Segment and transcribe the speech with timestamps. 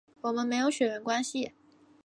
[0.21, 1.53] 我们没有血缘关系